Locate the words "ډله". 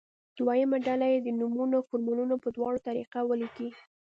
0.87-1.07